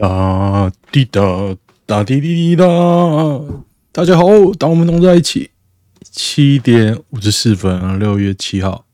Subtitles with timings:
[0.00, 1.20] 哒滴哒
[1.84, 2.64] 哒滴滴滴哒，
[3.90, 4.22] 大家好，
[4.56, 5.50] 当我们同在一起，
[6.12, 8.84] 七点五十四分，六月七号。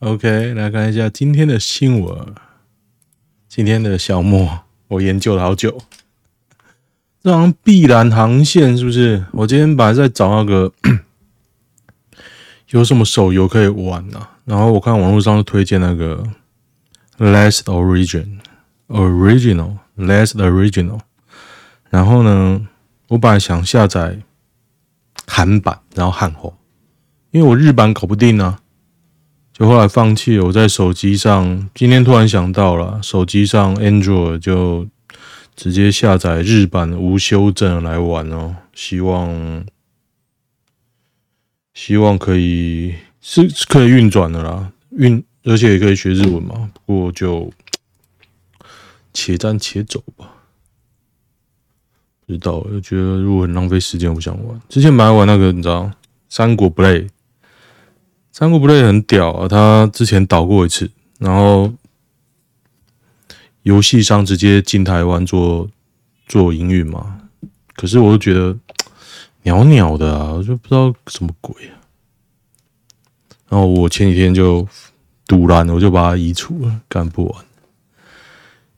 [0.00, 2.34] OK，来看一下今天的新闻。
[3.48, 5.80] 今天的小莫，我研究了好久。
[7.22, 9.24] 这航碧蓝航线是不是？
[9.32, 10.70] 我今天本来在找那个
[12.68, 14.30] 有什么手游可以玩呢、啊？
[14.44, 16.22] 然后我看网络上推荐那个
[17.16, 18.40] Last Origin。
[18.88, 21.00] Original, less original。
[21.88, 22.68] 然后呢，
[23.08, 24.18] 我本来想下载
[25.26, 26.52] 韩版，然后汉化，
[27.30, 28.60] 因为我日版搞不定啊，
[29.52, 30.44] 就后来放弃了。
[30.44, 34.86] 我在手机上，今天突然想到了，手机上 Android 就
[35.56, 38.54] 直接下载日版无修正来玩哦。
[38.74, 39.64] 希望
[41.72, 46.70] 希望可以是可以运转的啦，运而且也可以学日文嘛。
[46.84, 47.50] 不过就。
[49.14, 50.28] 且战且走吧，
[52.26, 54.60] 不知道，我觉得如果很浪费时间，我不想玩。
[54.68, 55.90] 之前买玩那个，你知道，
[56.28, 57.08] 三国 Play，
[58.32, 61.72] 三国 Play 很屌啊，他之前倒过一次，然后
[63.62, 65.70] 游戏商直接进台湾做
[66.26, 67.20] 做营运嘛。
[67.74, 68.56] 可是我就觉得
[69.44, 71.78] 鸟鸟的啊，我就不知道什么鬼啊。
[73.48, 74.66] 然后我前几天就
[75.26, 77.44] 赌烂了，我就把它移除了，干不完。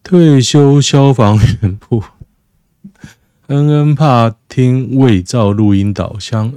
[0.06, 2.00] 退休消防员不
[3.48, 6.54] 恩恩怕听伪造录音导向，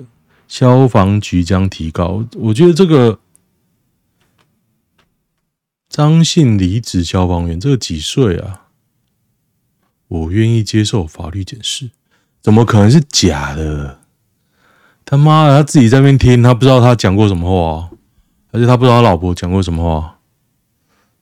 [0.48, 2.24] 消防局将提高。
[2.36, 3.18] 我觉得这个
[5.90, 8.68] 张姓离职消防员，这个几岁啊？
[10.10, 11.90] 我愿意接受法律检视，
[12.42, 13.98] 怎么可能是假的？
[15.04, 17.90] 他妈的，他自己在那边听，他不知道他讲过什么话，
[18.52, 20.20] 而且他不知道他老婆讲过什么话，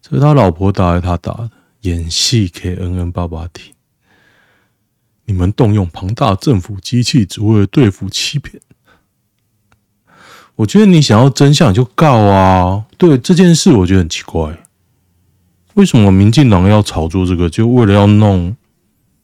[0.01, 1.51] 这是他老婆打还是他打的？
[1.81, 3.73] 演戏给恩恩爸爸听，
[5.25, 8.61] 你们动用庞大政府机器只为了对付欺骗。
[10.55, 12.85] 我觉得你想要真相就告啊！
[12.97, 14.57] 对这件事，我觉得很奇怪，
[15.75, 17.47] 为什么民进党要炒作这个？
[17.47, 18.57] 就为了要弄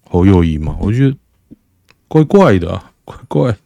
[0.08, 0.78] 侯友谊嘛？
[0.80, 1.18] 我觉得
[2.08, 3.58] 怪怪的啊，怪怪。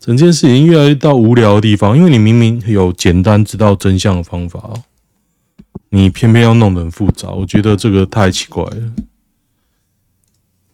[0.00, 4.70] 整件事情越来越到无聊的地方，因为你明明有简单知道真相的方法。
[5.94, 8.92] 你偏偏要弄得很复杂，我觉得这个太奇怪了。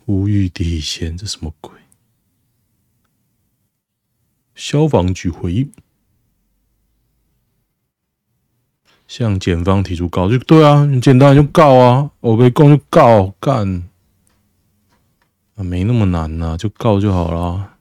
[0.07, 1.75] 呼吁底线，这什么鬼？
[4.55, 5.71] 消防局回应，
[9.07, 13.91] 向检方提出告，就对啊，很简单就告啊，我被告就告干，
[15.55, 17.77] 啊，没那么难呐，就告就好了。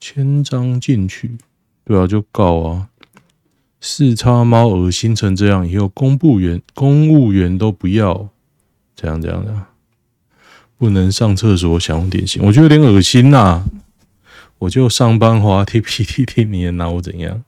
[0.00, 1.38] 千章进去。
[1.90, 2.88] 对啊，就告啊！
[3.80, 8.28] 四叉猫恶心成这样，以后公务员公务员都不要
[8.94, 9.52] 这样这样的，
[10.78, 13.64] 不能上厕所享用点心，我觉得有点恶心呐、
[14.58, 17.42] 我就上班滑 T P T T，你也拿我怎样？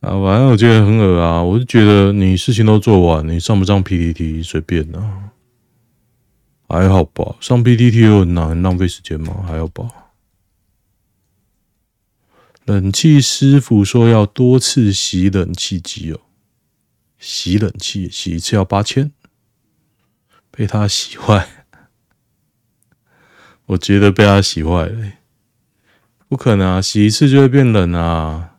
[0.00, 1.42] 啊，反正我觉得很恶啊！
[1.42, 5.32] 我就觉得你事情都做完，你上不上 P T T 随便呐、啊，
[6.68, 7.34] 还好吧？
[7.40, 9.42] 上 P T T 又很难，浪费时间吗？
[9.48, 9.88] 还好吧？
[12.72, 16.20] 冷气师傅说要多次洗冷气机哦，
[17.18, 19.12] 洗冷气洗一次要八千，
[20.50, 21.66] 被他洗坏，
[23.66, 25.12] 我觉得被他洗坏了，
[26.28, 28.56] 不可能啊，洗一次就会变冷啊！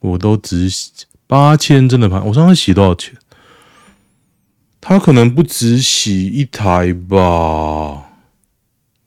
[0.00, 0.92] 我都只洗
[1.26, 2.20] 八千，真的怕。
[2.24, 3.16] 我上次洗多少钱？
[4.82, 8.10] 他可能不止洗一台吧，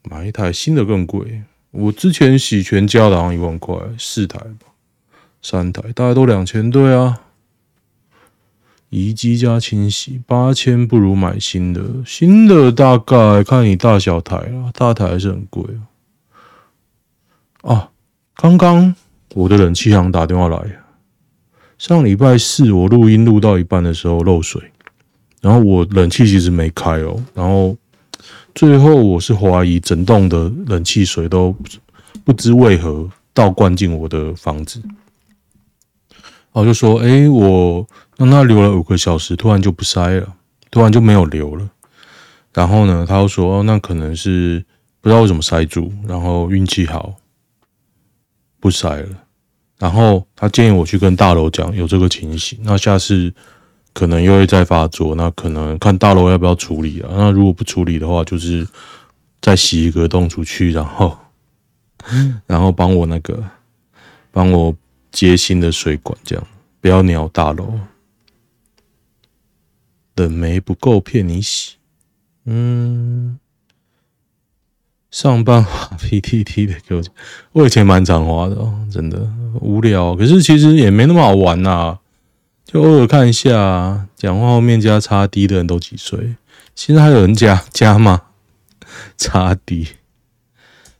[0.02, 1.44] 买一台新的更贵。
[1.76, 4.66] 我之前洗全家的好像一万块，四台吧，
[5.42, 7.20] 三台大概都两千，对啊。
[8.88, 15.62] 移机加清洗八千，不如买新的，新的大概看你大小台啊，大台还是很贵
[17.62, 17.72] 啊。
[17.72, 17.90] 啊，
[18.36, 18.94] 刚刚
[19.34, 20.58] 我的冷气行打电话来，
[21.76, 24.62] 上礼拜四我录音录到一半的时候漏水，
[25.40, 27.76] 然后我冷气其实没开哦，然后。
[28.56, 31.54] 最后，我是怀疑整栋的冷气水都
[32.24, 34.80] 不知为何倒灌进我的房子，
[36.08, 37.86] 然后就说：“哎，我
[38.16, 40.34] 让它流了五个小时，突然就不塞了，
[40.70, 41.68] 突然就没有流了。”
[42.54, 44.64] 然后呢，他又说：“哦，那可能是
[45.02, 47.14] 不知道为什么塞住，然后运气好
[48.58, 49.08] 不塞了。”
[49.78, 53.34] 然后他建议我去跟大楼讲有这个情形，那下次。
[53.96, 57.08] 可能又会再发作，那可能看大楼要不要处理啊？
[57.16, 58.68] 那如果不处理的话，就是
[59.40, 61.16] 再洗一个洞出去，然后，
[62.46, 63.42] 然后帮我那个
[64.30, 64.76] 帮我
[65.10, 66.46] 接新的水管，这样
[66.78, 67.72] 不要鸟大楼，
[70.16, 71.76] 冷媒不够骗你洗。
[72.44, 73.38] 嗯，
[75.10, 77.02] 上班滑 PTT 的给我，
[77.52, 79.26] 我以前蛮常滑的哦，真的
[79.62, 80.14] 无聊。
[80.14, 81.98] 可是其实也没那么好玩呐、啊，
[82.66, 84.08] 就偶尔看一下。
[84.16, 86.34] 讲话后面加叉 D 的人都几岁？
[86.74, 88.22] 现在还有人加加吗？
[89.16, 89.88] 叉 D，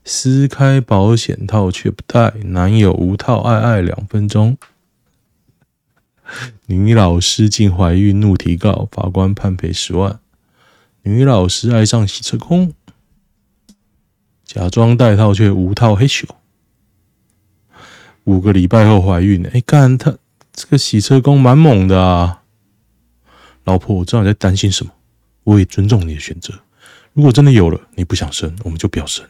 [0.04, 4.56] 撕开保险套却不戴，男友无套爱爱两分钟。
[6.66, 10.20] 女老师竟怀孕，怒提告，法官判赔十万。
[11.02, 12.72] 女老师爱上洗车工，
[14.44, 16.24] 假装戴套却无套嘿咻。
[18.24, 20.16] 五个礼拜后怀孕，哎，干他
[20.56, 22.42] 这个洗车工蛮猛的啊！
[23.64, 24.90] 老婆，我知道你在担心什么，
[25.44, 26.54] 我也尊重你的选择。
[27.12, 29.26] 如果真的有了，你不想生，我们就不要生，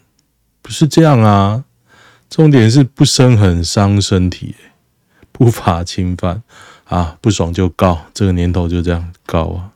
[0.63, 1.65] 不是这样啊。
[2.31, 4.55] 重点是不生很伤身体，
[5.33, 6.43] 不法侵犯。
[6.85, 9.73] 啊，不爽就告，这个年头就这样告啊，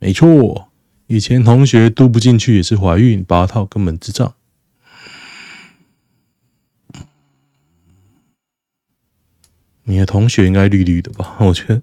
[0.00, 0.68] 没错。
[1.06, 4.34] 以前同学读不进去也是怀孕，拔套根本智障。
[9.86, 11.36] 你的同学应该绿绿的吧？
[11.42, 11.82] 我觉得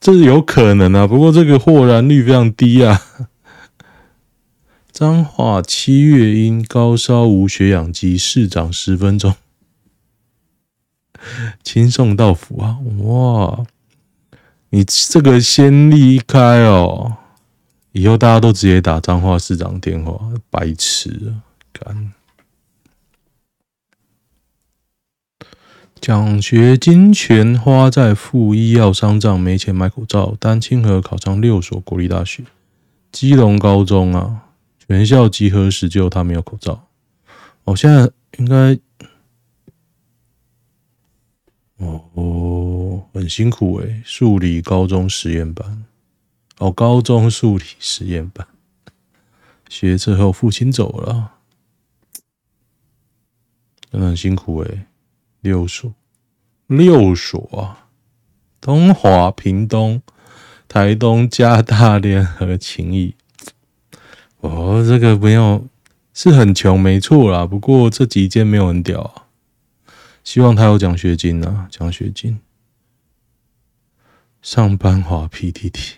[0.00, 3.00] 这有可能啊，不过这个或然率非常低啊。
[4.92, 9.34] 彰化七月因高烧无血氧机，市长十分钟。
[11.62, 12.78] 亲送到府啊！
[13.04, 13.64] 哇，
[14.70, 17.16] 你这个先例一开哦，
[17.92, 20.18] 以后大家都直接打彰化市长电话，
[20.50, 21.44] 白痴啊！
[21.72, 22.12] 干，
[26.00, 30.34] 奖学金全花在付医药商账，没钱买口罩。
[30.40, 32.44] 单清河考上六所国立大学，
[33.12, 34.46] 基隆高中啊，
[34.88, 36.88] 全校集合时就他没有口罩。
[37.64, 38.78] 哦，现在应该。
[41.76, 45.84] 哦，很辛苦诶，数理高中实验班，
[46.58, 48.46] 哦，高中数理实验班，
[49.68, 51.32] 学车后父亲走了，
[53.90, 54.84] 真的很辛苦诶，
[55.40, 55.92] 六所，
[56.66, 57.88] 六所啊，
[58.60, 60.02] 东华、屏东、
[60.68, 63.14] 台东加大联合勤益，
[64.40, 65.66] 哦，这个没有，
[66.12, 69.26] 是很穷，没错啦，不过这几间没有很屌啊。
[70.22, 72.38] 希望他有奖学金啊，奖学金。
[74.42, 75.94] 上班滑 PTT，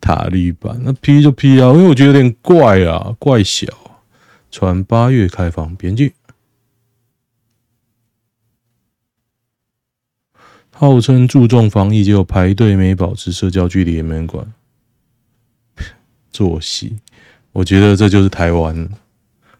[0.00, 3.66] 塔绿班，那 P 就 P 啊，因为我觉得有点怪啊，怪小。
[4.50, 6.12] 传八月开放边境，
[10.80, 14.50] 号称注重防疫，结果排队没保持社交距离也没人管。
[16.30, 16.96] 做戏，
[17.52, 18.88] 我觉得这就是台湾，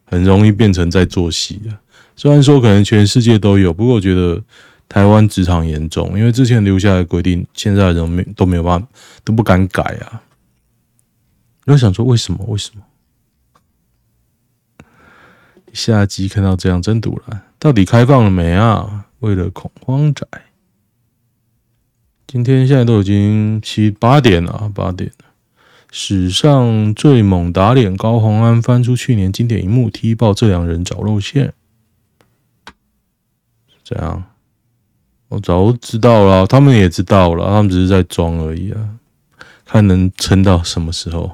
[0.07, 1.77] 很容易变成在做戏啊。
[2.17, 4.43] 虽然说可能全世界都有，不过我觉得
[4.89, 8.89] 台湾职场严重，因为之前留下来的规定，现在的人没都没有办法，
[9.23, 10.23] 都不敢改啊。
[11.67, 12.43] 我想说为什么？
[12.49, 12.83] 为什么？
[15.75, 19.05] 下集看到这样真赌烂，到底开放了没啊？
[19.19, 20.27] 为了恐慌仔，
[22.33, 25.11] 今天现在都已经七八点了，八点。
[25.91, 31.53] 史上最猛打脸高洪安，翻出去年经典一幕，踢爆这两人找露馅。
[33.83, 34.23] 这样，
[35.27, 38.79] 我早知道了，他们也知道了，他们只是在装而已啊，
[39.65, 41.33] 看能撑到什么时候。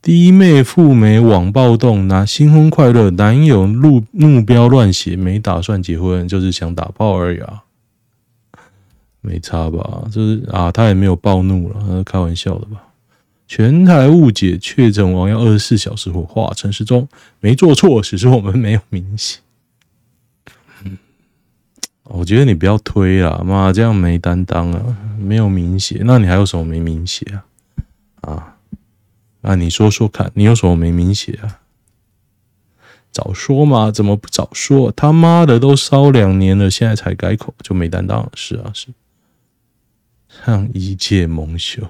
[0.00, 7.64] 第一妹赴美网暴动，拿新婚快乐，男友路目标乱写，没打算结婚，就是想打炮而已啊，
[9.26, 10.04] 没差吧？
[10.12, 12.82] 就是啊，他也没有暴怒了，他是开玩笑的吧？
[13.48, 17.08] 全台误解，确诊王要二十四小时火化，陈时中
[17.40, 19.38] 没做错，只是我们没有明写。
[22.04, 27.44] 我觉得你不要推啦，妈，这样没担当啊，没有明写，那你还有什么没明写啊？
[28.20, 28.56] 啊，
[29.40, 31.60] 那你说说看，你有什么没明写啊？
[33.10, 34.92] 早说嘛，怎么不早说？
[34.92, 38.30] 他妈的，都烧两年了，现在才改口，就没担当了。
[38.34, 38.88] 是啊，是，
[40.44, 41.86] 让一切蒙羞。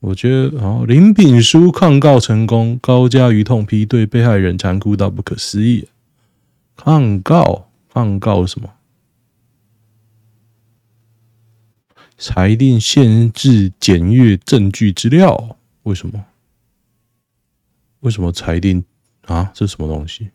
[0.00, 5.88] 我觉得，哦，林炳书抗告成功，高嘉瑜痛批对被害人残酷到不可思议。
[6.76, 8.72] 抗告，抗告什么？
[12.18, 16.24] 裁定限制检阅证据资料，为什么？
[18.00, 18.84] 为什么裁定
[19.22, 19.50] 啊？
[19.54, 20.30] 这是什么东西？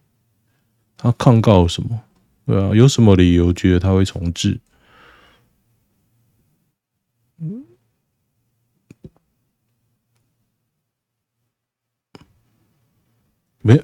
[0.97, 2.03] 他抗告什么？
[2.45, 4.59] 对啊，有什么理由觉得他会重置？
[13.63, 13.79] 没，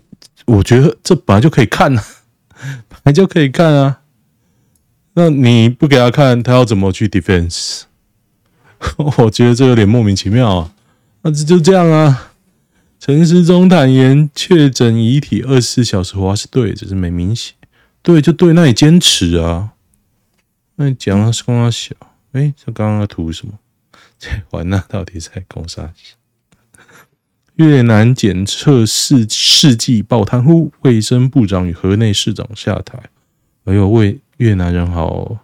[0.45, 2.03] 我觉得这本来就可以看啊。
[2.89, 4.01] 本来就可以看啊。
[5.13, 7.83] 那你不给他看，他要怎么去 defense？
[9.17, 10.73] 我觉得这有点莫名其妙啊。
[11.21, 12.33] 那这就这样啊。
[12.99, 17.53] 陈时中坦言，确诊遗体二十四小时活是对，只是没明显。
[18.01, 19.73] 对就对，那你坚持啊。
[20.75, 21.95] 那你讲的是公三小？
[22.31, 23.59] 哎，这刚刚图什么？
[24.19, 26.15] 这完了，到底在公三小？
[27.55, 33.09] 越南检测试试剂爆贪污，卫生部长与河内市长下台。
[33.65, 35.39] 哎呦，为越南人好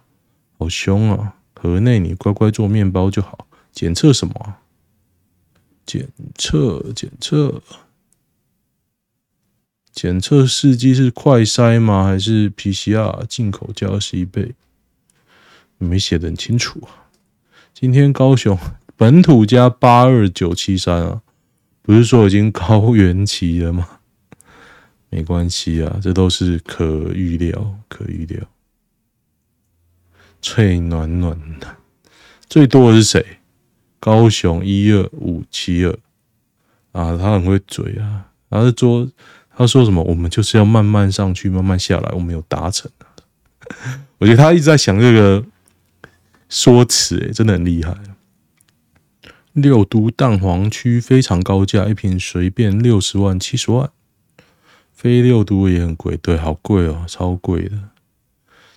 [0.60, 1.36] 好凶啊！
[1.55, 3.48] 河内你乖乖做面包就好。
[3.72, 4.60] 检测什么啊？
[5.86, 7.62] 检测检测
[9.93, 12.03] 检测试剂是快筛吗？
[12.03, 14.55] 还是 PCR 进口加二十一倍？
[15.77, 17.05] 没写得很清楚啊。
[17.75, 18.57] 今天高雄
[18.97, 21.21] 本土加八二九七三啊。
[21.83, 24.00] 不是说已经高原期了吗？
[25.09, 28.39] 没关系啊，这都是可预料，可预料。
[30.41, 31.75] 脆暖暖的，
[32.50, 33.39] 最多的是谁？
[34.00, 35.91] 高雄一二五七二
[36.93, 38.31] 啊，他很会嘴啊。
[38.50, 39.09] 他是说，
[39.55, 40.01] 他说什么？
[40.03, 42.12] 我们就是要慢慢上去，慢慢下来。
[42.13, 42.89] 我们有达成。
[44.19, 45.43] 我觉得他一直在想这个
[46.50, 47.95] 说辞，诶，真的很厉害。
[49.53, 53.89] 六都蛋黄区非常高价，一瓶随便六十万、七十万。
[54.91, 57.77] 非六都也很贵，对，好贵哦，超贵的。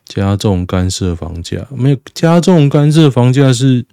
[0.04, 3.85] 加重干涉房价，没有加重干涉房价是，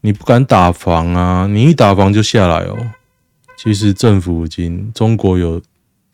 [0.00, 2.92] 你不敢打房啊，你一打房就下来哦。
[3.56, 5.60] 其实政府已经中国有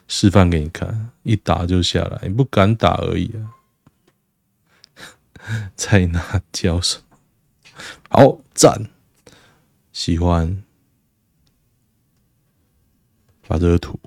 [0.08, 3.52] 示范给你看，一打就下来，你不敢打而已啊。
[5.76, 7.18] 在那叫什么？
[8.08, 8.90] 好赞。
[9.92, 10.62] 喜欢
[13.48, 13.98] 把这个图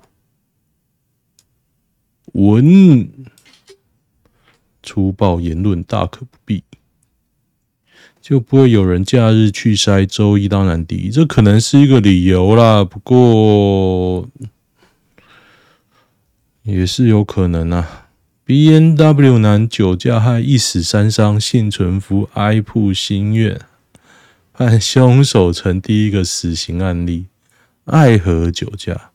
[2.32, 3.10] 文
[4.84, 6.62] 粗暴言论大可不必，
[8.20, 12.84] 就不会有人假日去筛，周一当然第一，这可能是一个理由啦。
[12.84, 14.28] 不过
[16.62, 18.08] 也是有可能啊。
[18.44, 23.60] B N W 男酒驾害一死三伤，幸存夫哀铺心愿。
[24.52, 27.26] 判凶手成第一个死刑案例，
[27.84, 29.12] 爱河酒驾。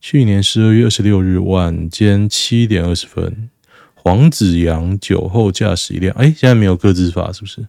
[0.00, 3.50] 去年十二月二十六日晚间七点二十分，
[3.94, 7.66] 黄子扬酒后驾驶一辆，哎，现在没有各自法是不是？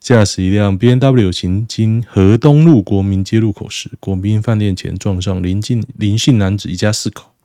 [0.00, 7.35] 驾驶一辆 BMW 行经河东路国民街路口时，国宾饭店前撞上邻近林姓男子一家四口。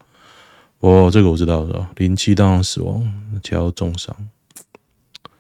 [0.82, 3.12] 哦，这个我知道的，林妻当场死亡，
[3.42, 4.16] 其他重伤。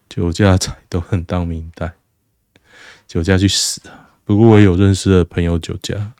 [0.07, 1.93] 酒驾仔都很当明代。
[3.07, 4.15] 酒驾去死啊！
[4.23, 6.13] 不过我有认识的朋友酒驾，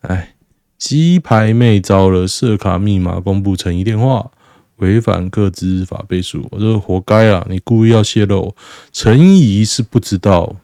[0.00, 0.34] 哎，
[0.78, 4.30] 鸡排妹遭了设卡密码公布成一电话，
[4.76, 7.44] 违反个资法倍数，我这活该啊！
[7.50, 8.54] 你故意要泄露，
[8.92, 10.56] 陈怡是不知道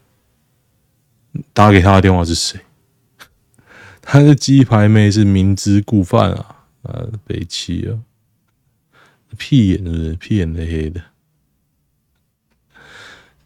[1.53, 2.61] 打给他的电话是谁，
[4.01, 6.54] 他的鸡排妹是明知故犯啊！
[6.85, 7.99] 啊，北七啊，
[9.37, 10.15] 屁眼是不是？
[10.15, 11.03] 屁眼的黑的。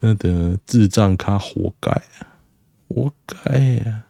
[0.00, 2.38] 那的智障咖活该啊，
[2.86, 4.04] 活该呀！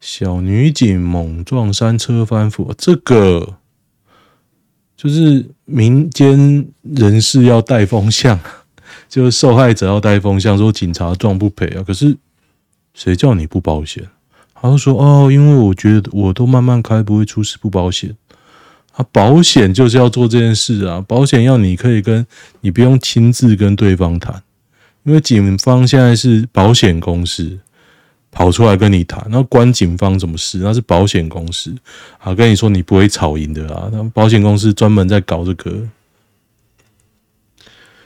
[0.00, 3.58] 小女警猛撞三车翻覆，这个
[4.96, 8.38] 就是民间人士要带风向，
[9.08, 11.82] 就是受害者要带风向，说警察撞不赔啊。
[11.82, 12.16] 可是
[12.94, 14.08] 谁叫你不保险？
[14.60, 18.16] 他就说哦，因为我觉得我都慢慢开，不会出事，不保险。
[18.92, 21.04] 啊，保险就是要做这件事啊！
[21.06, 22.26] 保险要你可以跟
[22.62, 24.42] 你不用亲自跟对方谈，
[25.02, 27.58] 因为警方现在是保险公司
[28.30, 30.60] 跑出来跟你谈，那关警方什么事？
[30.62, 31.76] 那是保险公司
[32.16, 33.90] 啊，跟你说你不会吵赢的啊！
[33.92, 35.86] 那保险公司专门在搞这个，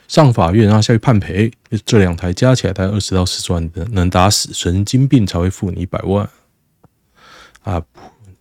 [0.09, 1.53] 上法院然后，下去判赔，
[1.87, 6.29] 这两台加起来才二十到四十万的，能打死神经病才会付你一百万
[7.75, 7.83] 啊！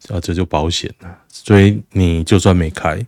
[0.07, 3.05] 啊，这就保险了，所以你就算没开，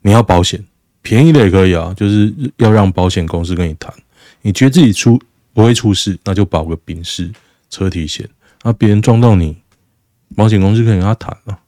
[0.00, 0.64] 你要保险，
[1.02, 3.92] 便宜的也可以啊，就是要让保险公司跟你谈。
[4.40, 5.20] 你觉得自己出
[5.52, 7.30] 不会出事，那就保个丙式
[7.68, 8.26] 车体险。
[8.62, 9.54] 那别人撞到你，
[10.34, 11.60] 保险公司可以跟他谈啊。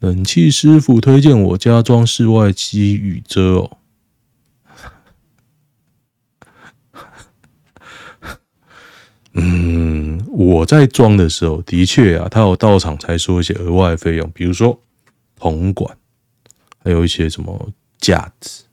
[0.00, 3.78] 冷气师傅推荐我加装室外机雨遮哦。
[9.32, 14.80] 嗯，我在装的时候，的确啊，他有到场才收一些额外费用，比如说
[15.36, 15.96] 铜管，
[16.82, 18.64] 还有一些什么架子。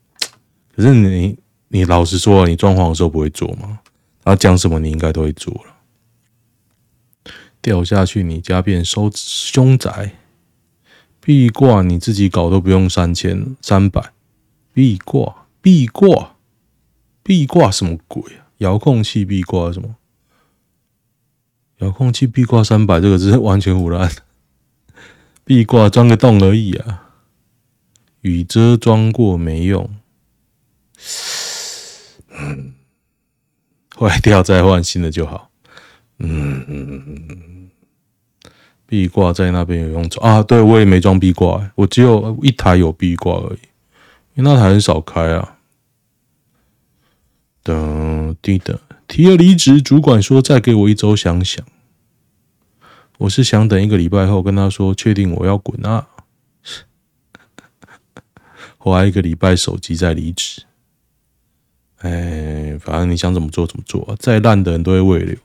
[0.76, 1.38] 可是你，
[1.68, 3.80] 你老实说啊，你装潢的时候不会做吗？
[4.24, 7.32] 他讲什么你应该都会做了。
[7.62, 10.16] 掉下去，你家变收凶宅，
[11.20, 14.12] 壁挂你自己搞都不用三千三百，
[14.74, 16.36] 壁挂壁挂
[17.22, 18.50] 壁挂什么鬼啊？
[18.58, 19.96] 遥控器壁挂什么？
[21.78, 24.12] 遥控器壁挂三百，这个是完全唬烂。
[25.46, 27.10] 壁挂装个洞而已啊，
[28.22, 29.90] 雨遮装过没用，
[32.32, 32.74] 嗯，
[33.96, 35.50] 坏掉再换新的就好。
[36.20, 37.70] 嗯嗯嗯嗯，
[38.88, 40.42] 壁挂在那边有用处啊？
[40.44, 43.60] 对，我也没装壁挂，我只有一台有壁挂而已，
[44.34, 45.54] 因为那台很少开啊。
[47.64, 51.66] 等滴的，提了离职，主管说再给我一周想想。
[53.20, 56.08] 我是想等一个礼拜后跟他说，确定我要滚啊，
[58.78, 60.62] 花一个礼拜手机再离职。
[62.00, 65.36] 哎，反正你想怎么做怎么做啊，再烂的人都会慰留。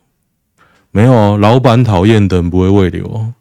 [0.91, 3.33] 没有哦，老板讨厌的人不会慰留哦。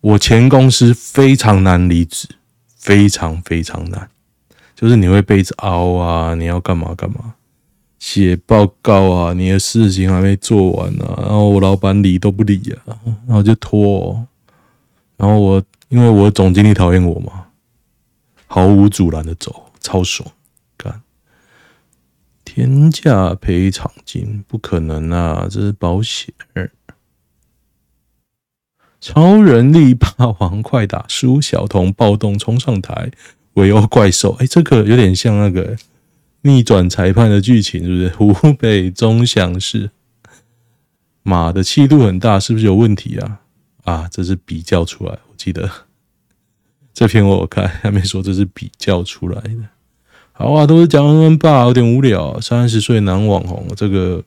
[0.00, 2.26] 我前公司非常难离职，
[2.76, 4.10] 非常非常难，
[4.74, 7.36] 就是你会被子熬啊，你要干嘛干嘛。
[8.06, 14.26] 写报告啊，你的事情还没做完呢、啊，然后我老板理都不理啊，然后就拖，
[15.16, 17.46] 然后我因为我总经理讨厌我嘛，
[18.46, 20.30] 毫无阻拦的走，超爽，
[20.76, 21.00] 干，
[22.44, 26.30] 天价赔偿金不可能啊，这是保险。
[29.00, 33.10] 超人力霸王快打输，小童暴动冲上台
[33.54, 35.74] 围殴怪兽，哎，这个有点像那个。
[36.46, 38.08] 逆转裁判的剧情是不是？
[38.36, 39.90] 湖北钟祥市，
[41.22, 43.40] 马的气度很大，是不是有问题啊？
[43.84, 45.70] 啊，这是比较出来，我记得
[46.92, 49.56] 这篇我看下面说这是比较出来的。
[50.32, 52.38] 好啊，都是讲恩恩爸，有点无聊。
[52.42, 54.22] 三十岁男网红，这个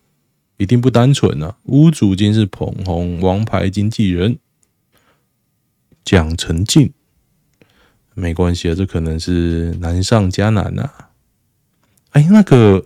[0.57, 1.55] 一定不单纯啊！
[1.65, 4.39] 屋主竟是捧红王牌经纪人
[6.03, 6.91] 蒋成静，
[8.15, 11.06] 没关系啊，这可能是难上加难啊。
[12.17, 12.83] 哎，那个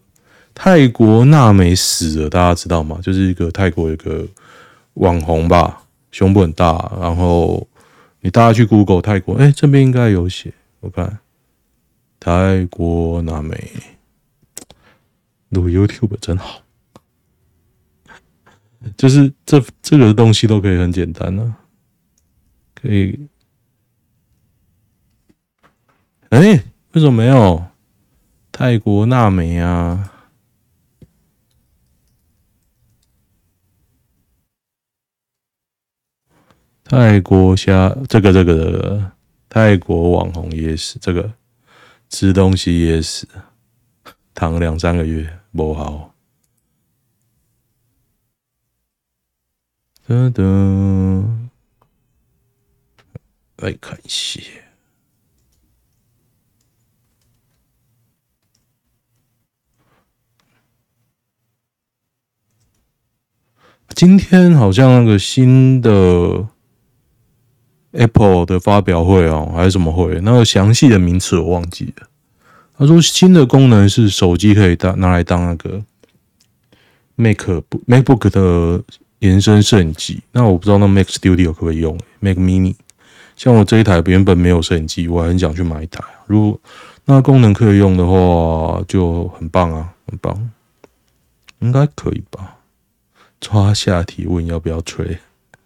[0.53, 2.99] 泰国娜美死了，大家知道吗？
[3.01, 4.27] 就是一个泰国一个
[4.95, 6.91] 网红吧，胸部很大。
[6.99, 7.65] 然后
[8.19, 11.19] 你大家去 Google 泰国，哎，这边应该有写，我看
[12.19, 13.71] 泰国娜美
[15.47, 16.61] 录 YouTube 真好，
[18.97, 21.55] 就是这这个东西都可以很简单呢、
[22.75, 23.29] 可以。
[26.27, 27.70] 哎，为什么没有？
[28.51, 30.11] 泰国娜美啊，
[36.83, 39.11] 泰国虾这个这个这个
[39.49, 41.33] 泰国网红也是这个
[42.09, 43.27] 吃东西也是。
[44.33, 46.15] 躺两三个月不好，
[50.07, 51.49] 噔噔，
[53.57, 54.60] 来看一下。
[63.95, 66.47] 今天好像那个新的
[67.91, 70.19] Apple 的发表会哦，还是什么会？
[70.21, 72.07] 那个详细的名词我忘记了。
[72.77, 75.81] 他说新的功能是手机可以当拿来当那个
[77.15, 77.37] Mac
[77.87, 78.81] MacBook 的
[79.19, 80.21] 延伸摄影机。
[80.31, 82.75] 那我不知道那 Mac Studio 可不可以用 Mac Mini？
[83.35, 86.03] 像我这一台原本没有摄影机，我还很想去买一台。
[86.25, 86.59] 如果
[87.05, 90.49] 那功能可以用的话，就很棒啊，很棒，
[91.59, 92.55] 应该可以吧。
[93.41, 95.17] 抓下提问要不要吹？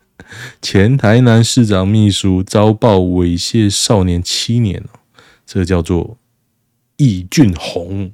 [0.62, 5.00] 前台南市长秘书遭曝猥亵少年七年哦，
[5.46, 6.18] 这叫做
[6.96, 8.14] 易俊宏，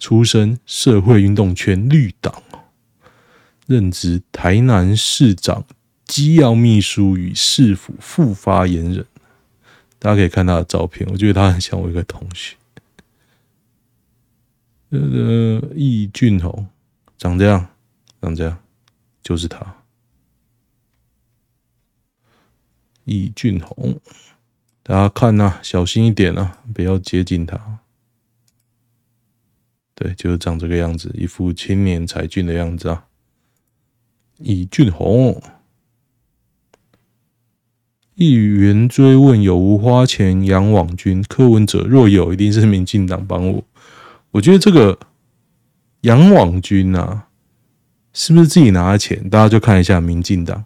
[0.00, 2.60] 出身社会运动圈绿党哦，
[3.66, 5.64] 任职台南市长
[6.06, 9.06] 机要秘书与市府副发言人。
[9.98, 12.56] 大家可以看他的照片，我觉得他很像我一个同学。
[14.88, 16.66] 呃，易俊宏
[17.18, 17.68] 长这样。
[18.24, 18.58] 像这样，
[19.22, 19.84] 就是他，
[23.04, 24.00] 易俊宏。
[24.82, 27.80] 大家看呐、啊，小心一点啊，不要接近他。
[29.94, 33.06] 对，就是长这个样子，一副青年才俊的样子啊。
[34.38, 35.42] 易俊宏，
[38.14, 43.62] 议员追问有无花钱养网军，柯文哲若有，一定是民进党帮我。
[44.30, 44.98] 我觉得这个
[46.00, 47.23] 养网军啊。
[48.14, 49.28] 是不是自己拿的钱？
[49.28, 50.64] 大家就看一下民进党，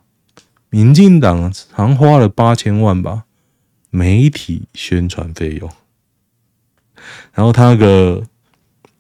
[0.71, 3.25] 民进党好像花了八千万吧，
[3.91, 5.69] 媒体宣传费用。
[7.33, 8.23] 然后他那个，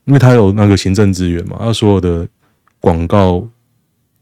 [0.06, 2.26] 因为他有那个行政资源嘛，他所有的
[2.80, 3.46] 广告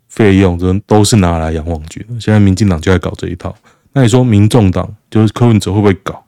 [0.09, 2.05] 费用都都是拿来养网军。
[2.21, 3.55] 现在民进党就在搞这一套，
[3.93, 6.25] 那你说民众党就是柯文哲会不会搞？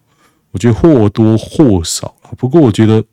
[0.52, 2.14] 我觉得或多或少。
[2.36, 3.04] 不过我觉得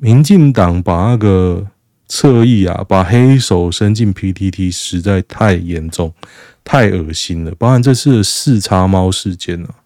[0.00, 1.66] 民进党把那个
[2.12, 6.12] 侧翼啊，把黑手伸进 PTT，实在太严重、
[6.64, 7.54] 太恶心了。
[7.54, 9.76] 包含这次的四叉猫事件啊，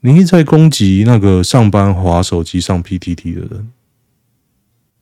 [0.00, 3.72] 你一直在攻击那个上班滑手机上 PTT 的人，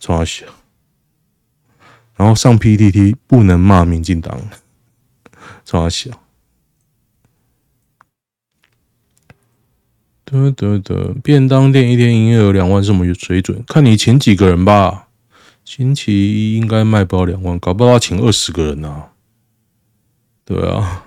[0.00, 0.46] 抓小，
[2.16, 4.40] 然后上 PTT 不能骂民进党，
[5.62, 6.10] 抓小。
[10.24, 13.62] 得得得，便当店一天营业额两万是什么水准？
[13.68, 15.05] 看你请几个人吧。
[15.66, 19.10] 星期一应该卖不到两万，搞不好要请二十个人啊。
[20.44, 21.04] 对啊，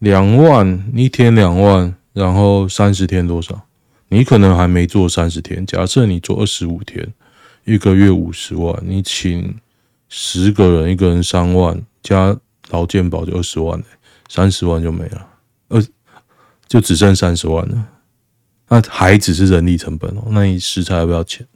[0.00, 3.66] 两万一天两万，然后三十天多少？
[4.08, 5.64] 你可能还没做三十天。
[5.64, 7.14] 假设你做二十五天，
[7.64, 9.58] 一个月五十万，你请
[10.10, 12.36] 十个人，一个人三万，加
[12.68, 13.82] 劳健保就二十万，
[14.28, 15.26] 三十万就没了，
[15.68, 15.82] 二
[16.68, 17.88] 就只剩三十万了。
[18.68, 21.46] 那还只是人力成本哦，那你食材要不要钱？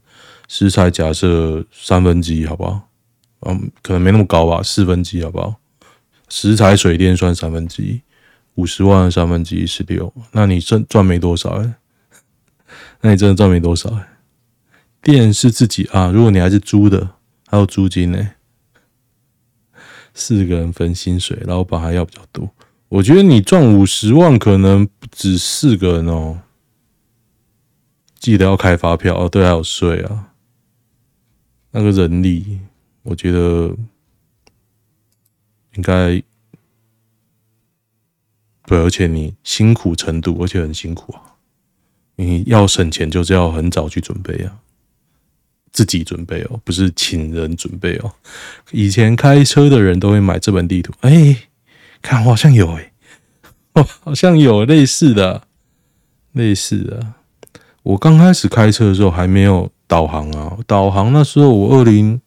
[0.49, 2.89] 食材假设三分之一好不好？
[3.43, 5.55] 嗯，可能没那么高吧，四分之一好不好？
[6.29, 8.01] 食材水电算三分之一，
[8.55, 11.75] 五十万三分之一十六，那你赚赚没多少哎？
[13.03, 14.09] 那你真的赚没多少哎？
[15.01, 17.11] 店是自己啊，如果你还是租的，
[17.47, 18.31] 还有租金呢。
[20.13, 22.51] 四个人分薪水，老板还要比较多。
[22.89, 26.41] 我觉得你赚五十万，可能不止四个人哦。
[28.19, 30.33] 记得要开发票哦，对，还有税啊。
[31.71, 32.61] 那个人力，
[33.03, 33.75] 我觉得
[35.75, 36.23] 应该
[38.67, 41.37] 对，而且你辛苦程度，而且很辛苦啊。
[42.17, 44.59] 你要省钱，就是要很早去准备啊，
[45.71, 48.13] 自己准备哦，不是请人准备哦。
[48.73, 51.49] 以前开车的人都会买这本地图，哎，
[52.03, 52.93] 看我好像有哎，
[53.75, 55.47] 哦，好像有 类似的，
[56.33, 57.15] 类似的。
[57.85, 62.21] 我刚开始开车的时候还没有导航啊，导航那时候我二零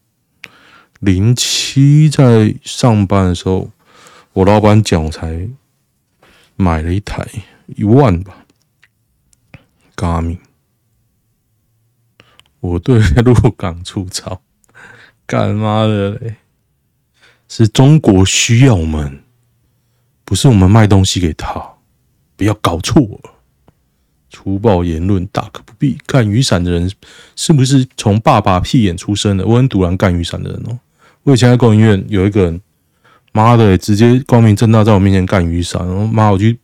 [0.98, 3.70] 零七在上班的时候，
[4.34, 5.48] 我老板讲才
[6.56, 7.26] 买了一台
[7.68, 8.44] 一万吧
[9.94, 10.38] 嘎米。
[12.60, 14.40] 我对鹿港出操，
[15.26, 16.36] 干妈的嘞！
[17.48, 19.22] 是中国需要我们，
[20.24, 21.74] 不是我们卖东西给他，
[22.36, 23.31] 不要搞错了。
[24.32, 25.96] 粗暴言论大可不必。
[26.06, 26.90] 干雨伞的人
[27.36, 29.46] 是不是从爸爸屁眼出生的？
[29.46, 30.78] 我很赌烂干雨伞的人哦。
[31.22, 32.60] 我以前在工研院有一个人，
[33.32, 36.58] 妈的，直接光明正大在我面前干雨伞，然后妈我去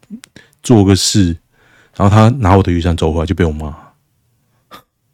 [0.63, 1.37] 做个事，
[1.95, 3.77] 然后他拿我的雨伞走回来就被我骂。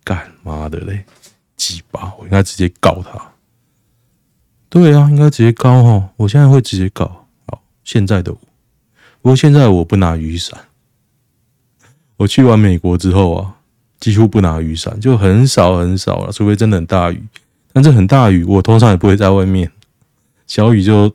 [0.03, 1.05] 干妈的嘞，
[1.57, 2.13] 鸡巴！
[2.19, 3.33] 我应该直接告他。
[4.69, 6.11] 对啊，应该直接告哦。
[6.17, 7.27] 我现在会直接告。
[7.47, 8.39] 好，现在的我，
[9.21, 10.59] 不过现在我不拿雨伞。
[12.17, 13.57] 我去完美国之后啊，
[13.99, 17.23] 几乎不拿雨伞，就很少很少了，除非真的很大雨。
[17.73, 19.71] 但这很大雨，我通常也不会在外面。
[20.47, 21.13] 小雨就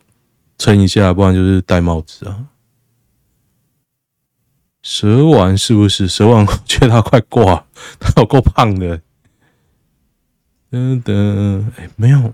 [0.58, 2.48] 撑一下，不然就是戴帽子啊。
[4.82, 6.08] 蛇丸是不是？
[6.08, 7.66] 蛇丸我觉得他快挂，
[8.00, 9.02] 他有够胖的。
[10.70, 12.34] 等等，哎，没有。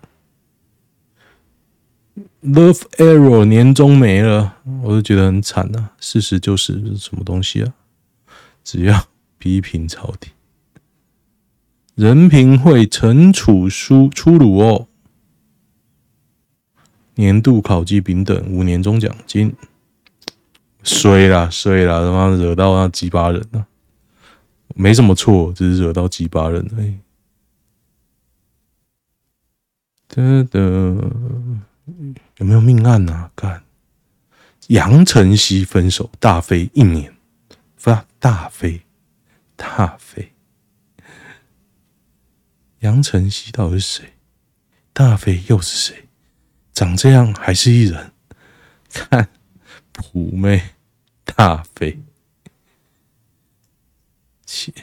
[2.44, 5.92] Love Arrow 年终没了，我就觉得很惨、啊。
[6.00, 7.74] 事实就是什么东西啊？
[8.66, 10.34] 只要批评朝廷，
[11.94, 14.88] 人评会惩处书出炉哦。
[17.14, 19.56] 年度考绩丙等五年终奖金，
[20.82, 23.68] 衰啦衰啦，他妈惹到那鸡巴人了，
[24.76, 26.98] 没什么错，只是惹到鸡巴人而已。
[30.08, 30.60] 哒哒，
[32.38, 33.32] 有没有命案啊？
[33.36, 33.64] 看
[34.68, 37.15] 杨晨曦分手大飞一年。
[38.26, 38.82] 大飞，
[39.56, 40.34] 大飞，
[42.80, 44.14] 杨晨曦到底是谁？
[44.94, 46.08] 大飞又是谁？
[46.74, 48.14] 长这样还是艺人？
[48.90, 49.30] 看
[49.92, 50.70] 普妹
[51.24, 52.02] 大飞，
[54.44, 54.74] 切，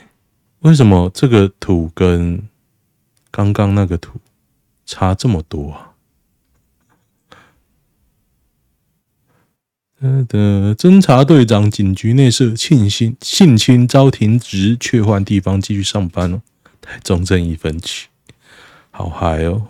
[0.60, 2.48] 为什么这个图跟
[3.32, 4.20] 刚刚那个图
[4.86, 5.91] 差这么多啊？
[10.28, 16.42] 的侦查队长警局内设性侵性侵遭停职，却换地方继续上班哦。
[17.04, 18.06] 中正一分局，
[18.90, 19.68] 好嗨哦！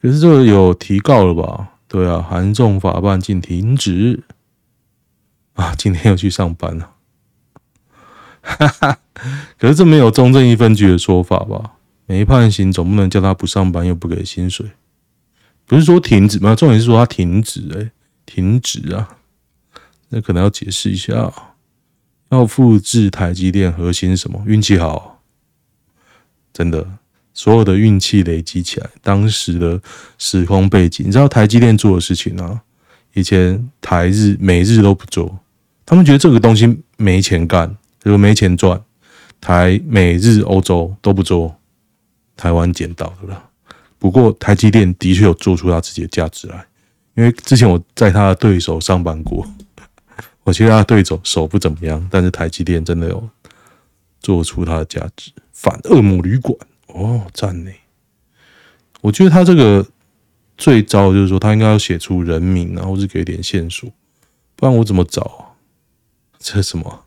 [0.00, 1.70] 可是这个有提告了吧？
[1.88, 4.22] 对啊，韩仲法办竟停职
[5.54, 6.90] 啊，今天又去上班了。
[8.42, 8.98] 哈哈，
[9.58, 11.72] 可是这没有中正一分局的说法吧？
[12.04, 14.70] 没判刑，总不能叫他不上班又不给薪水？
[15.64, 16.54] 不是说停职吗？
[16.54, 17.90] 重点是说他停职哎、
[18.26, 19.16] 停止啊！
[20.10, 21.32] 那可能要解释一下，
[22.30, 24.42] 要复制台积电核心什么？
[24.46, 25.22] 运气好，
[26.52, 26.86] 真的，
[27.32, 29.80] 所有的运气累积起来，当时的
[30.18, 32.62] 时空背景，你知道台积电做的事情啊？
[33.14, 35.38] 以前台日美日都不做，
[35.86, 38.82] 他们觉得这个东西没钱干，就没钱赚。
[39.40, 41.58] 台美日欧洲都不做，
[42.36, 43.50] 台湾捡到的了。
[43.98, 46.66] 不过台积电的确有做出它自己的价值来，
[47.16, 49.46] 因为之前我在他的对手上班过。
[50.44, 53.28] 我觉得他对手手不怎么样，但是台积电真的有
[54.20, 55.32] 做出它的价值。
[55.52, 57.72] 反恶魔旅馆哦，赞呢！
[59.00, 59.84] 我觉得他这个
[60.56, 63.90] 最糟就是说，他应该要写出人名，然后是给点线索，
[64.54, 65.56] 不然我怎么找？
[66.38, 67.06] 这是什么？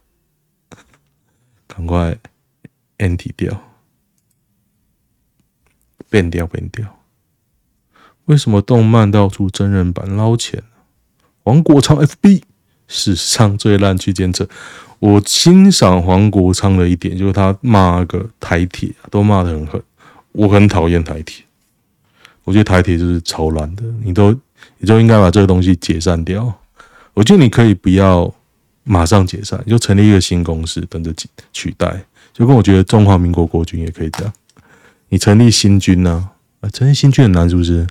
[1.65, 2.17] 赶快
[2.97, 3.71] anti 掉，
[6.09, 6.98] 变掉变掉。
[8.29, 10.63] 为什么动漫到处真人版捞钱？
[11.43, 12.43] 黄国昌 FB。
[12.91, 14.49] 史上最烂区间车，
[14.97, 19.79] 我欣赏黄国昌的一点就是他骂个台铁都骂得很狠，
[20.31, 21.45] 我很讨厌台铁，
[22.45, 24.31] 我觉得台铁就是超烂的，你都
[24.79, 26.51] 你就应该把这个东西解散掉。
[27.13, 28.33] 我觉得你可以不要
[28.83, 31.13] 马上解散，就成立一个新公司等着
[31.53, 34.33] 取代，就跟我觉得中华民国国军也可以这样，
[35.09, 36.31] 你成立新军呢？
[36.61, 37.85] 啊，成立新军很难是不是？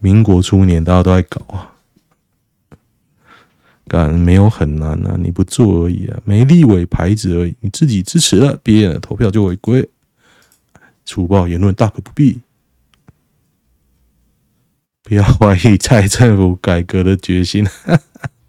[0.00, 1.74] 民国初年大家都在搞啊。
[3.86, 9.88] 干没有很难啊，你不做而已啊，没立委牌子而已，你自己支持了，别人的投票就违规，
[11.06, 12.38] 粗暴言论大可不必。
[15.02, 17.66] 不要怀疑蔡政府改革的决心，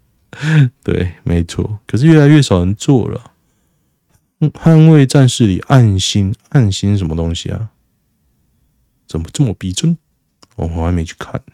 [0.84, 1.78] 对，没错。
[1.86, 3.32] 可是越来越少人做了。
[4.40, 7.70] 捍卫战士里暗心，暗心什么东西啊？
[9.06, 9.96] 怎么这么逼真？
[10.68, 11.52] 我还没去看呢。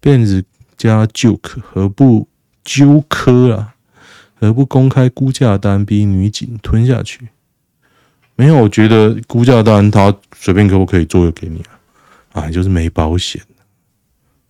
[0.00, 0.44] 辫子
[0.76, 2.28] 加 Joke 何不
[2.62, 3.74] 纠科啊？
[4.34, 7.28] 何不公开估价单逼女警吞下去？
[8.36, 12.42] 没有，我觉得估价单他随便可不可以做就给你啊？
[12.42, 13.42] 啊，就是没保险。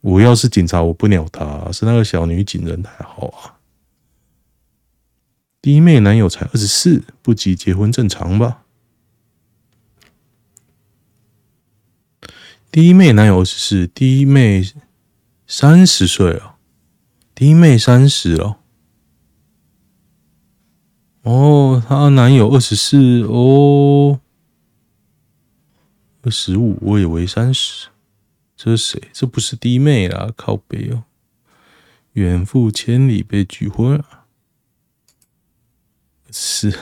[0.03, 3.57] 我要是警察，我不鸟他，是那个小女警人还好啊。
[5.62, 8.62] 弟妹男友才二十四，不急结婚正常吧？
[12.70, 14.64] 弟妹男友二十四，弟妹。
[15.50, 16.57] 三十岁哦，
[17.35, 18.57] 弟妹三十哦。
[21.22, 24.20] 哦，她男友二十四哦，
[26.20, 27.88] 二十五，我以为三十。
[28.54, 29.09] 这是谁？
[29.14, 31.04] 这不是弟妹啦，靠北哦。
[32.12, 34.26] 远赴千里被拒婚啊，
[36.31, 36.78] 是，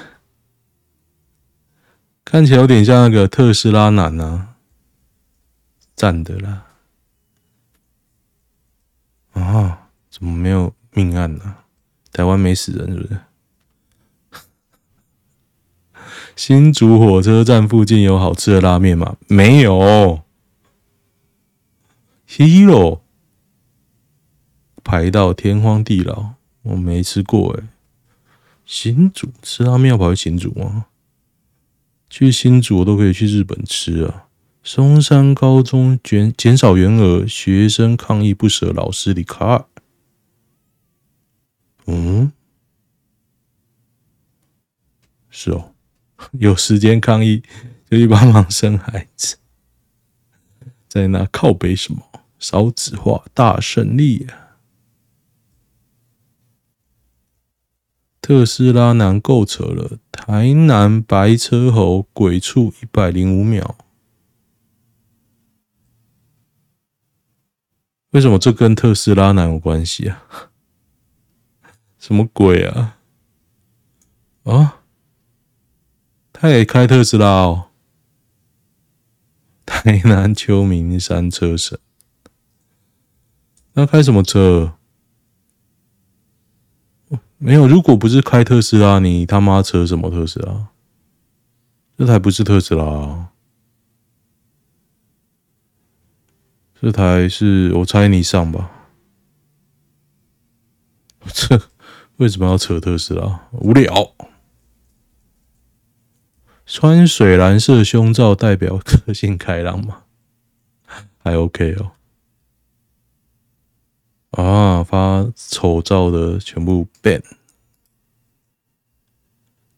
[2.25, 4.56] 看起来有点像那个特斯拉男啊，
[5.97, 6.67] 赞的啦。
[9.33, 9.89] 啊！
[10.09, 11.65] 怎么没有命案呢、啊？
[12.13, 13.21] 台湾没死人是不是？
[16.35, 19.17] 新竹火车站附近有好吃的拉面吗？
[19.29, 20.23] 没有。
[22.29, 23.01] Hero
[24.83, 27.69] 排到天荒地老，我没吃过哎。
[28.65, 30.87] 新竹吃拉面要跑去新竹吗？
[32.09, 34.26] 去新竹我都可以去日本吃啊。
[34.69, 39.65] 松山高中减减少员额，学生抗议不舍老师离开。
[41.87, 42.33] 嗯，
[45.31, 45.73] 是哦，
[46.33, 47.45] 有时间抗议
[47.89, 49.37] 就去帮忙生孩子，
[50.89, 52.03] 在那靠北什么？
[52.41, 54.59] 少子化大胜利啊！
[58.21, 63.79] 特斯拉男够扯了，台南白车猴鬼畜一百零五秒。
[68.17, 70.25] 为什么这跟特斯拉男有关系啊？
[72.01, 72.97] 什么鬼啊？
[74.45, 74.81] 啊？
[76.33, 77.67] 他也开特斯拉哦。
[79.67, 81.79] 台南秋名山车神，
[83.75, 84.73] 那开什么车？
[87.37, 90.69] 没有，如果不是开特斯拉，你他妈扯什么特斯拉？
[91.99, 93.33] 这台不是特斯拉啊。
[96.81, 98.71] 这台是我猜你上吧？
[101.33, 101.61] 这
[102.17, 103.49] 为什么要扯特斯拉？
[103.53, 104.15] 无聊。
[106.67, 110.05] 穿水蓝色胸罩代表个性开朗吗？
[111.23, 111.93] 还 OK 哦。
[114.33, 117.23] 啊，发丑照的全部 ban。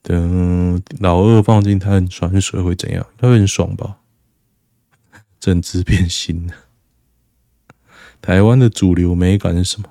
[0.03, 3.07] 等老二放进碳酸水会怎样？
[3.19, 3.99] 他会很爽吧？
[5.39, 6.55] 整只变形了。
[8.20, 9.88] 台湾的主流美感是什么？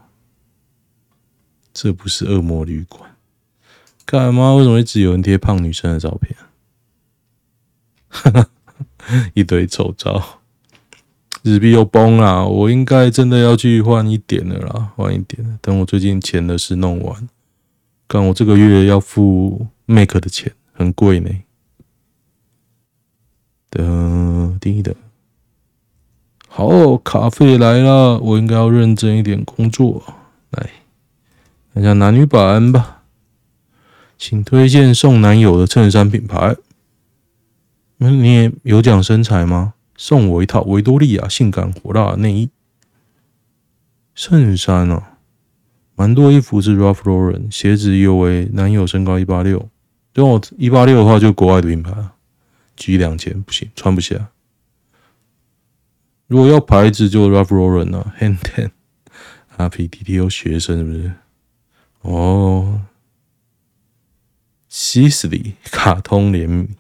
[1.74, 3.16] 这不是恶魔旅馆。
[4.06, 4.54] 干嘛？
[4.56, 6.36] 为什么一直有人贴胖女生的照片？
[8.10, 8.50] 哈哈，
[9.34, 10.40] 一堆丑照，
[11.44, 15.60] 日币又崩了，我应该真的要去换一点了啦，换一点。
[15.62, 17.28] 等我最近钱的事弄完，
[18.08, 21.30] 干我这个月要付 Make 的钱，很贵呢。
[23.70, 24.96] 的第一的，
[26.58, 30.02] 好，卡费来了，我应该要认真一点工作。
[30.50, 30.68] 来
[31.72, 33.04] 看一下男女版吧。
[34.18, 36.56] 请推荐送男友的衬衫品牌。
[37.98, 39.76] 那你也有讲身材吗？
[39.98, 42.50] 送我一套维多利亚性感火辣内衣。
[44.16, 45.04] 衬衫哦，
[45.96, 49.70] 蛮多衣服是 Ralph Lauren，鞋子又为男友身高一八六，
[50.16, 51.94] 如果一八六的话，就国外的品牌
[52.76, 54.30] ，G 两千不行，穿不下。
[56.28, 58.72] 如果要牌子，就 Ralph Lauren 啊，Hang Ten。
[59.56, 61.14] 啊，PTT 学生是不是？
[62.02, 62.82] 哦。
[64.70, 66.76] ，Sisley 卡通联名，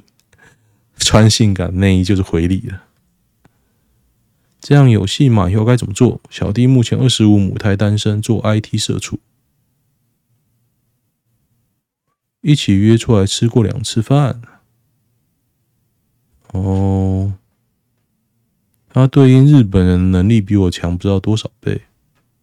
[0.97, 2.83] 穿性感内衣就是回礼了。
[4.60, 5.49] 这样有戏吗？
[5.49, 6.19] 以后该怎么做？
[6.29, 9.19] 小弟目前二十五，母胎单身，做 IT 社畜。
[12.41, 14.41] 一起约出来吃过两次饭。
[16.51, 17.33] 哦，
[18.97, 21.83] 他对应日本人能力比我强不知道多少倍，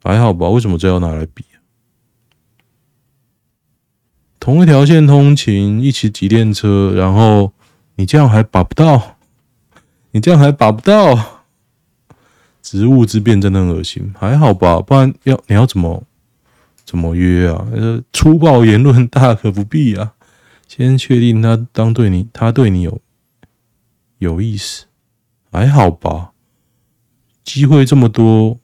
[0.05, 0.49] 还好吧？
[0.49, 1.45] 为什么这要拿来比？
[4.39, 7.53] 同一条线通勤，一起挤电车，然后
[7.97, 9.17] 你这样还把不到，
[10.13, 11.43] 你这样还把不到，
[12.63, 14.15] 职务之便真的很恶心。
[14.17, 16.05] 还好吧，不然要你要怎么
[16.85, 17.67] 怎么约啊？
[18.13, 20.13] 粗暴言论大可不必啊。
[20.69, 23.01] 先确定他当对你，他对你有
[24.19, 24.87] 有意思，
[25.51, 26.31] 还好吧？
[27.45, 28.59] 机会这么多，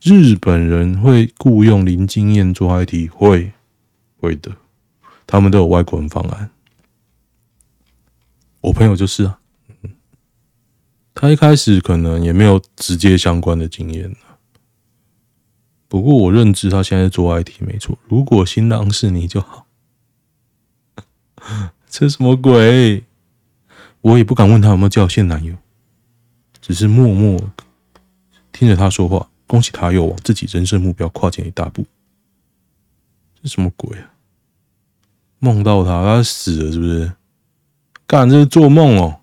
[0.00, 3.52] 日本人会雇佣零经验做 IT，会
[4.18, 4.56] 会的。
[5.26, 6.50] 他们都有外国人方案，
[8.60, 9.38] 我朋友就是啊，
[11.14, 14.14] 他一开始可能也没有直接相关的经验，
[15.88, 17.98] 不过我认知他现在做 IT 没错。
[18.06, 19.66] 如果新郎是你就好，
[21.88, 23.04] 这什么鬼？
[24.02, 25.56] 我也不敢问他有没有叫现男友，
[26.60, 27.40] 只是默默
[28.52, 31.84] 听着他说话，恭喜他又往自己人生目标跨前一大步。
[33.42, 34.12] 这什么鬼啊？
[35.40, 37.12] 梦到他，他死了是不是？
[38.06, 39.20] 干，这是做梦哦。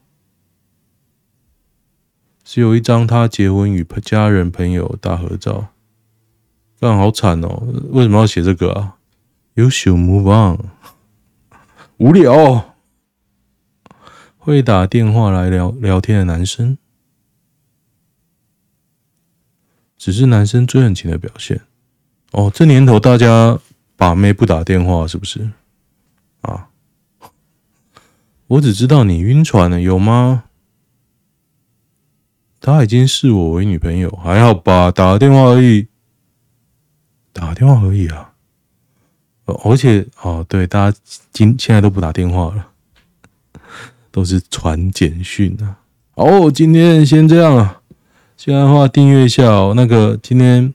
[2.44, 5.68] 只有一张他结婚与家人朋友大合照，
[6.80, 7.64] 干，好惨哦！
[7.92, 8.98] 为什么要写这个啊
[9.54, 10.58] ？You should move on。
[11.98, 12.76] 无聊。
[14.38, 16.78] 会打电话来聊聊天的男生，
[20.00, 21.62] 只是男生最狠情的表现。
[22.32, 23.60] 哦，这年头大家
[23.96, 25.52] 把妹不打电话是不是？
[26.42, 26.70] 啊！
[28.48, 30.46] 我只知道你晕船了，有吗？
[32.62, 34.90] 他已经视我为女朋友，还好吧？
[34.90, 35.88] 打个电话而已，
[37.34, 38.34] 打个电话而已啊！
[39.66, 40.98] 而且哦，对，大家
[41.34, 42.68] 今现在都不打电话了，
[44.12, 45.80] 都是传简讯啊。
[46.16, 47.79] 哦，今天先这样啊。
[48.40, 49.74] 现在的话，订阅一下哦。
[49.76, 50.74] 那个今天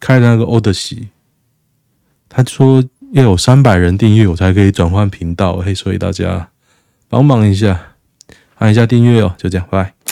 [0.00, 1.06] 开的那个 Odyssey，
[2.28, 2.82] 他说。
[3.12, 6.48] 要有三百人订阅，我才可以转换频道，嘿，所以大家
[7.08, 7.80] 帮忙一下，
[8.56, 10.03] 按一下订阅哦，就这样，拜拜。